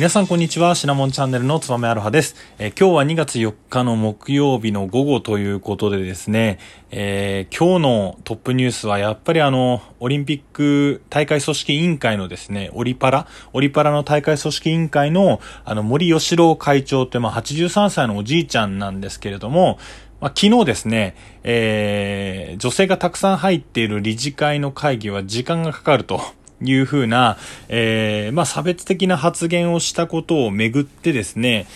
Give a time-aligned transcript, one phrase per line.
[0.00, 0.74] 皆さんこんにちは。
[0.74, 6.58] シナモンチャンネルのつばめアロハです、えー、今日は2月4日の木曜日の午後ということでですね、
[6.90, 19.78] えー、今日のトップニュースはやっぱりあの、オリンピック大会組織委員会のですね、オリパラ、オリパラの大会組織委員会のあの森喜朗会長ってまあ83歳のおじいちゃんなんですけれども、
[20.20, 26.20] まあ、昨日ですね、えー、女性がたくさん入っている理事会の会議は時間がかかると。
[26.62, 31.66] いうふうな、えー、まあ、差別的な発言をしたことをめぐってですね、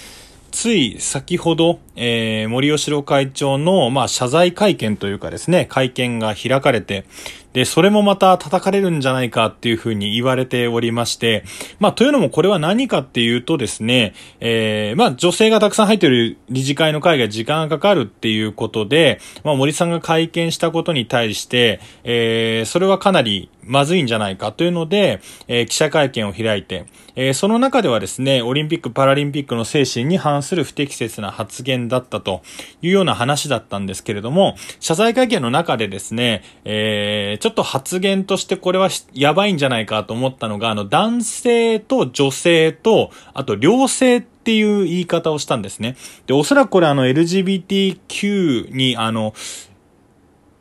[0.50, 7.06] つい先ほど、えー、森吉郎会長の、まあ、謝罪会見というかですね、会見が開かれて、
[7.54, 11.44] で、それもまた叩かれるんじゃないかっていうふうに言われておりまして、
[11.78, 32.42] まあ、というのもこれは何かっていうとですね、えー、まあ、女性がたくさん入っている理事会の会が時間がかかるっていうことで、まあ、森さんが会見したことに対して、えー、それはかなりまずいんじゃないかというので、えー、記者会見を開いて、えー、その中ではですね、オリンピック・パラリンピックの精神に反する不適切な発言だったと
[32.82, 45.94] いうような話だったんですけれども、謝罪会見の中でですね、えー、ちょっと発言としてこれはやばいんじゃないかと思ったのが、あの、男性と女性と、あと両性っていう言い方をしたんですね。
[46.26, 49.34] で、おそらくこれあの LGBTQ にあの、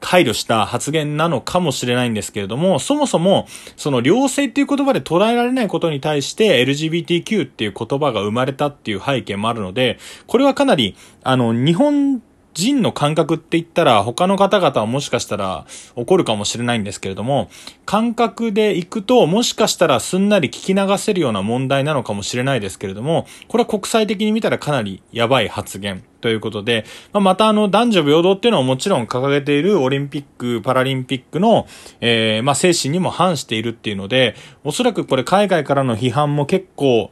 [0.02, 3.48] 配慮した発言なのかもしれないんですけれども、そもそも、
[3.78, 12.22] その両性っていう言葉で捉えられないことに対して LGBTQ っていう言葉が生まれたっていう背景もあるので、これはかなり、あの、日本
[12.54, 15.66] 人の感覚って言ったら他の方々はもしかしたら
[15.96, 17.50] 怒るかもしれないんですけれども、
[17.86, 31.68] 感覚で行くともしかしたらすんなり聞き流せるような問題なのかもしれないですけれども、これは国際的に見たらかなりやばい発言ということで、まあ、またあの男女平等っていうのはもちろん掲げているオリンピック、パラリンピックの、
[32.02, 37.12] えー、まあ精神にも反しているっていうので、おそらくこれ海外からの批判も結構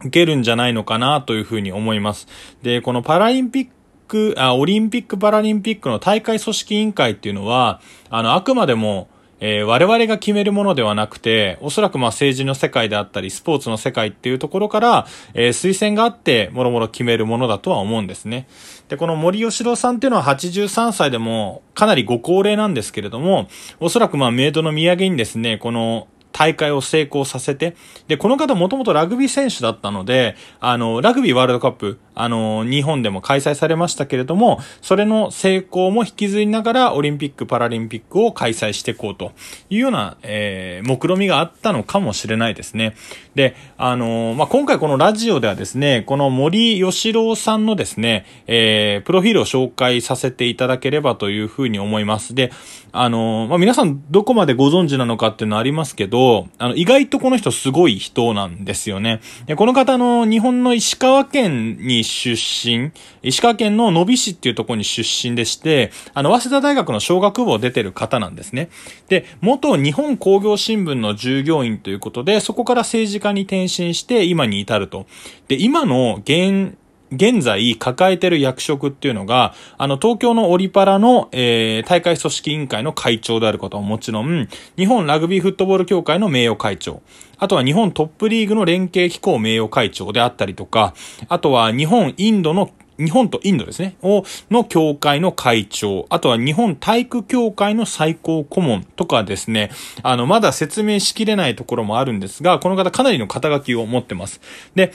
[0.00, 2.26] 受けるんじゃないのかなというふうに思います。
[2.62, 3.70] で、このパラリンピック
[4.12, 7.80] ク、あ、オリンピック・パラリンピックの大会組織委員会っていうのは、
[8.10, 9.08] あの、あくまでも、
[9.40, 18.46] えー、我々が決めるものではなくて、おそらくまあ政治の世界であったり、スポーツの世界っていうところから、えー、推薦があって、もろもろ決めるものだとは思うんですね。
[18.88, 23.48] で、この森吉郎さんっていうのは83歳でも、かなりご高齢なんですけれども、
[23.80, 27.76] おそらくまあメイドの土産にですね、この、大会を成功させて、
[28.08, 39.32] で、この方もともとラグビー選手だったので、あの、ラグビーワールドカップ、あの、日本でも開催されましたけれども、それの成功も引きずりながら、オリンピック・パラリンピックを開催していこうと
[39.70, 42.94] いうような、えー、目論みがあったのかもしれないですね。
[43.34, 52.34] で、あの、まあ、今回このラジオではですね、この森吉郎さんのですね、えー、プロフィールを紹介させていただければというふうに思います。
[52.34, 52.52] で、
[52.92, 59.20] あの、まあ、皆さんどこまでご存知なのかっていうのはありますけど、あの、意外とこの人すごい人なんですよね。
[59.46, 62.92] でこの方の日本の石川県に出身、
[63.22, 68.70] 石川県の野比市っていうところに出身でして、あの、早稲田大学の小学部を出てる方なんですね。
[69.08, 75.06] で、元日本工業新聞の従業員ということで、そこから政治家に転身して今に至ると。
[75.48, 76.76] で、今の現、
[77.12, 87.02] 現在抱えてる役職っていうのが、あの、東京のオリパラの、えー、大会組織委員会の会長であることはもちろん、日本ラグビーフットボール協会の名誉会長、
[87.38, 90.94] あとは日本トップリーグの連携機構名誉会長であったりとか、
[91.28, 99.70] あとは日本インドの日本とインドですね、を、の協会の会長、あとは日本体育協会の最高顧問とかですね、
[100.02, 104.40] あの、まだ説明しきれないところもあるんですが、この方かなりの肩書きを持ってます。
[104.74, 104.92] で、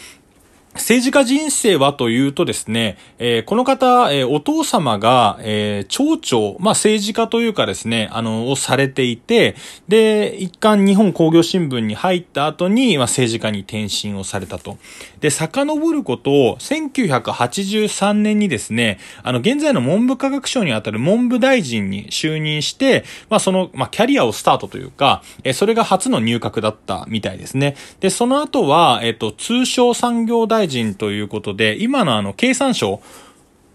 [0.78, 9.56] 政治家人生はというとですね、えー、この方、えー、お父様が、えー、町長、まあ、政治家というかですね、あの、をされていて、
[9.88, 14.78] で、一貫日本工業新聞に入った後に、まあ、政治家に転身をされたと。
[15.20, 27.76] で、遡ることを、1983年にですね、あの、現在の文部科学省にあたる文部大臣に就任して、まあ、その、まあ、キャリアをスタートというか、えー、それが初の入閣だったみたいですね。
[28.00, 33.02] で、その後は、えっ、と、通商産業大臣臣ということで、今のあの、経産省、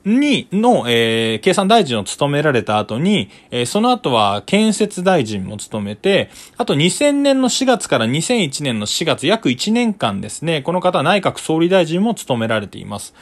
[0.05, 13.15] に、の、えー、経産大臣を務められた後に、えー、その後は建設大臣も務めて、あと2000年の4月から2001年の4月、約1年間ですね、この方は内閣総理大臣も務められています。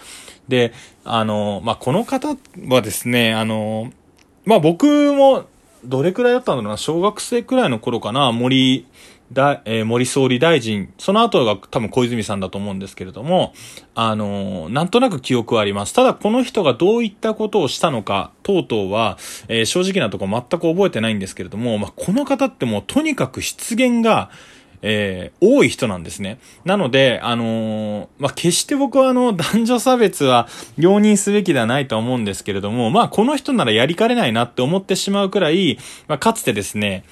[0.49, 0.73] で、
[1.05, 2.37] あの、まあ、この方
[2.69, 3.93] はですね、あの、
[4.45, 5.45] まあ、僕も、
[5.85, 8.87] どれくらいだったんだろうな、小学生くらいの頃かな、森
[9.33, 13.53] だ、えー、森総理大臣、その後が多分小泉さんだと思うんですけれども、
[13.95, 15.95] あのー、なんとなく記憶はあります。
[15.95, 19.19] ただこの人がどういったことをしたのか、等々は、
[19.49, 24.31] えー、正直なとこ全く覚えてないんですけれども、まあ、この方ってもうとにかく失言が、
[24.83, 26.39] えー、多い人なんですね。
[26.65, 30.49] なので、あのー、まあ、決して僕はあの、男女差別は
[30.79, 35.79] 容認すべきではないと思うんですけれども、まあ、この人ならやりかねないなって思ってしまうくらい、
[36.09, 37.05] まあ、かつてですね、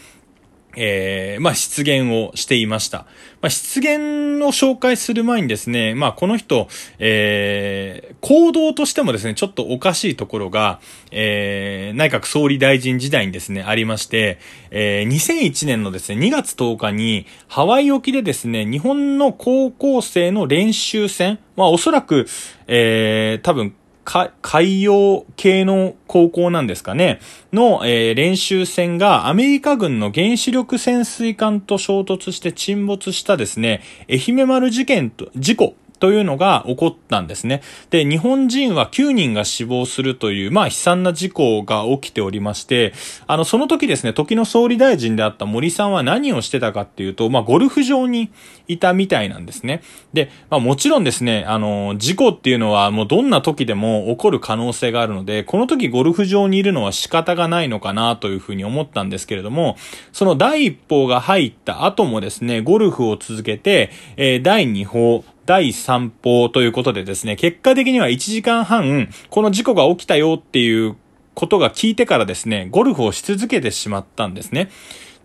[0.80, 2.98] えー、まあ、失言をしていました。
[3.40, 6.68] まあ、失言を紹介する前にですね、まあ、この人、
[7.00, 10.80] えー、行動としてもですね、ちょっとおかしいところが、
[11.10, 14.38] えー、内閣総理大臣時代にですね、ありまして、
[14.70, 22.26] えー、2001年のですね、2月10日に、ハワイ沖でですね、日本の高校生の練習船、まあ、おそらく、
[22.68, 23.74] えー、多分、
[24.08, 27.20] 海洋系の高校なんですかね、
[27.52, 37.62] の、えー、練習船がアメリカ軍の原子力潜水艦と衝突して沈没したですね、愛媛丸事件と、事故というのが起こったんですね。
[37.90, 42.92] で、日本人は9人が死亡するという、まあ悲惨な事故が起きておりまして、
[43.26, 48.30] あの、その時ですね、時の総理大臣であった森さんは何をしてたかっていうと、まあゴルフ場に
[48.68, 49.82] いたみたいなんですね。
[50.12, 59.76] で、まあもちろんですね、あの、事故っていうのはもうどんな時でも起こる可能性があるので、この時ゴルフ場にいるのは仕方がないのかなというふうに思ったんですけれども、
[60.12, 70.94] その第一報が入った後もですね、ゴルフを続けて、えー、第二報、第3報ということでですね、結果的には1時間半、この事故が起きたよっていう
[71.32, 74.68] ことが聞いてからですね、ゴルフをし続けてしまったんですね。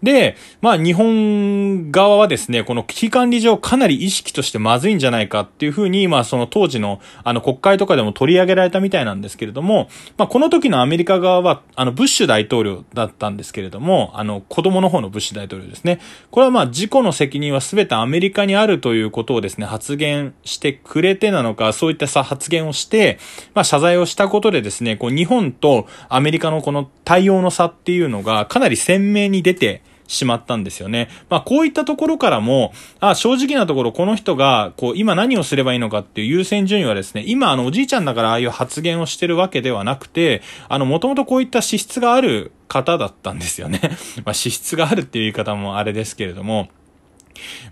[0.03, 16.01] で、まあ日本側はですね、この危機管理上かなり意識としてまずいんじゃないかっていうふうに、まあその当時のあの国会とかでも取り上げられたみたいなんですけれども、まあこの時のアメリカ側は、あのブッシュ大統領だったんですけれども、あの子供の方のブッシュ大統領ですね。
[16.31, 23.19] これはまあ事故の責任は全てアメリカにあるということをですね、発言してくれてなのか、そういったさ発言をして、
[23.53, 31.09] まあ謝罪をしたことでですね、こう日本とアメリカのこの対応の差っていうのがかなり鮮明に出て、しまったんですよね。
[31.29, 43.81] まあこういったところからも、あ正直なところこの人が、こう今何をすればいいのかっていう優先順位はですね、今あのおじいちゃんだからああいう発言をしてるわけではなくて、あのもともとこういった資質がある方だったんですよね。
[44.25, 46.69] まあ資質があるっていう言い方もあれですけれども、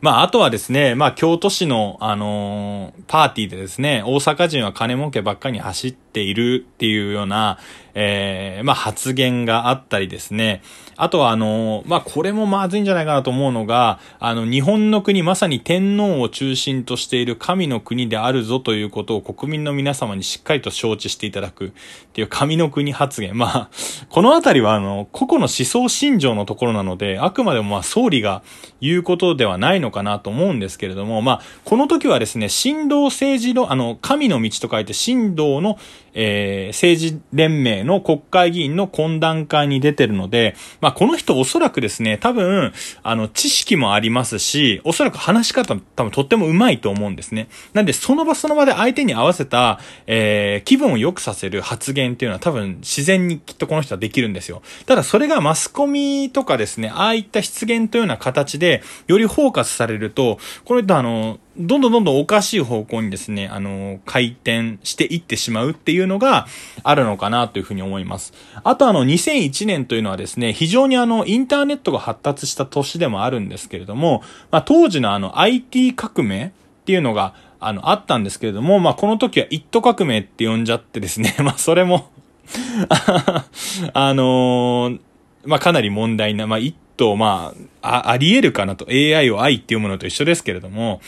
[0.02, 7.58] まあ、あとはですね、まあ、京都市の、あのー、パーティーでですね、大阪人は金儲けばっかりに走ってているっていうような、
[7.94, 10.62] えー、まあ、発言があったりですね。
[10.96, 21.72] あとは、あの、まあ、これもまずいんじゃないかなと思うのが、あの、日本の国、まさに天皇を中心としている神の国であるぞということを国民の皆様にしっかりと承知していただくっ
[22.14, 23.38] ていう神の国発言。
[23.38, 23.70] まあ、
[24.10, 28.44] このあたりは、あの、個々の思想信条のところなので、あくまでもまあ、総理が
[28.80, 35.78] 言うことではないのかなと思うんですけれども、まあ、この時はですね、神道政治の、あの、神の道と書いて神道の、
[36.14, 42.74] えー、政治連盟の国会議員の懇談会に出てるので、まあ、この人おそらくですね、多分、
[43.04, 47.48] あの、知識もありますし、おそらく話し方多分とっても上手いと思うんですね。
[47.74, 54.62] なんで、その場その場で相手に合わせた、えー、気分を良くさせる発言っていうのは多分自然にきっとこの人はできるんですよ。
[54.86, 66.48] ただ、それがマスコミとかですね、ああいった失言というような形で、よりフォーカスされると、これとあの、どんどんどんどんおかしい方向にですね、あの、回転していってしまうっていうのが
[66.84, 68.34] あるのかなというふうに思います。
[68.64, 76.52] あとあの、2001年というのはですね、非常にあの、インターネットが発達した年でもあるんですけれども、まあ、当時のあの、IT 革命っ
[76.86, 82.10] ていうのが、あの、あったんですけれども、まあ、この時はイット革命って呼んじゃってですね、 まあ、それも
[83.94, 85.00] あのー、
[85.46, 88.86] まあ、かなり問題な、まあ、一と、まあ、あ、あり得るかなと。
[88.90, 91.02] AI を愛っていうものと一緒ですけれども、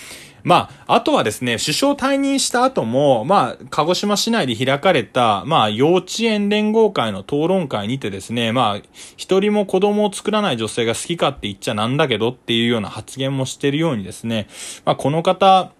[0.44, 8.82] まあ、あとはですね、首相退任した後も、まあ、鹿児島市内で開かれた、まあ、幼稚園連合会の討論会にてですね、まあ、
[9.16, 14.48] 一人も子供を作らない女性が好きかって言っちゃなんだけどっていうような発言もしてるようにですね、
[14.84, 15.72] まあ、この方、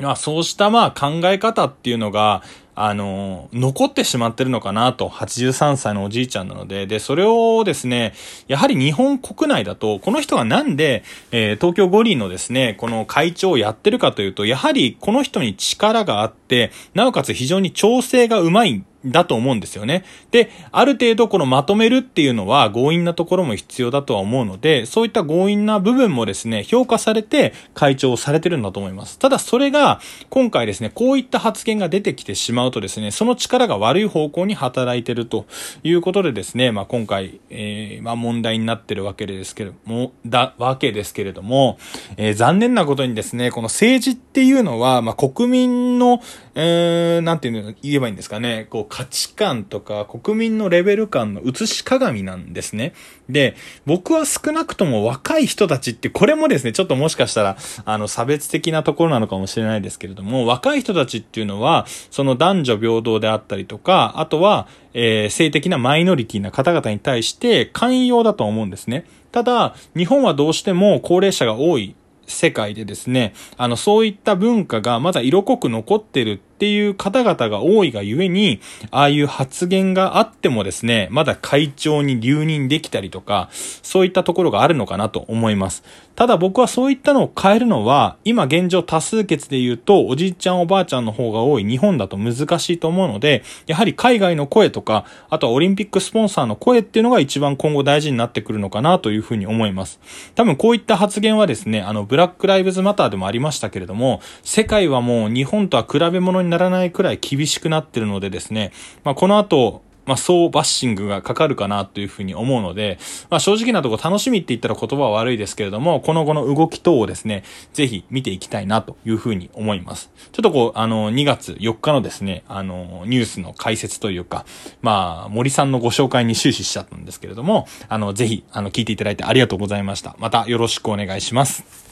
[0.00, 2.42] まあ、そうしたまあ考え方っていうのが、
[2.74, 8.14] あの、残ってしまってるのかなと、83歳のおじいちゃんなので、で、それをですね、
[8.48, 20.04] やはり日本国内だと、この人がなんで、えー、東京五輪のですね、この会長をやってるかというと、やはりこの人に力があって、なおかつ非常に調整がうまいだと思うんですよね。
[20.30, 29.18] で、ある程度このまとめるっていうのは強引なところも必要だとは思うので、そういった強引な部分もですね、評価されて会長されてるんだと思います。
[29.18, 35.46] ただそれが今回ですね、こういった発言が出てきてしまうとですね、その力が悪い方向に働いてると
[35.82, 41.78] いうことでですね、まあ今回、えー、まあ問題になってるわけですけれども、だ、わけですけれども、
[42.16, 46.20] えー、残念なことにですね、この政治っていうのは、まあ国民の、
[46.54, 52.92] えー、なんていうの言えばいいんですかね、こう価値観とか国民のレベル感の映し鏡なんですね。
[53.26, 53.56] で、
[53.86, 57.56] 僕は少なくとも若い人たちって、これもですね、ちょっともしかしたら、
[57.86, 69.06] あの、差別的なところなのかもしれないですけれども、若い人たちっていうのは、その男女平等であったりとか、あとは、えー、性的なマイノリティな方々に対して寛容だと思うんですね。
[69.30, 71.96] ただ、日本はどうしても高齢者が多い
[72.26, 78.60] 世界でですね、あの、そういった文化がまだ色濃く残ってるってていう方々が多いがゆえに、
[78.92, 85.82] ああいう発言があってもですね、まだ会長に留任できたりとか、そういったところがあるのかなと思います。
[86.14, 99.98] ただ僕はそういったのを変えるのは、今現状多数決で言うと、おじいちゃんおばあちゃんの方が多い日本だと難しいと思うので、やはり海外の声とか、あとはオリンピックスポンサーの声っていうのが一番今後大事になってくるのかなというふうに思います。
[100.36, 108.72] 多分こういった発言はですね、あの、ブラックライブズマターでもありましたけれども、世界はもう日本とは比べ物にならないくらい厳しくなってるのでですね、
[109.04, 112.98] まあ、この後、まあ、そうバッシングがかかるかなというふうに思うので、
[113.30, 120.10] まあ、正直なところ楽しみって言ったら言葉は悪いですけれども、この後の動き等をですね、ぜひ見ていきたいなというふうに思います。
[120.32, 124.44] ちょっとこう、あの、2月4日のですね、あの、ニュースの解説というか、
[124.80, 130.16] まあ、森さんのご紹介に終始しちゃったんですけれども、あの、ぜひ、あの、聞いていただいてありがとうございました。
[130.18, 131.91] またよろしくお願いします。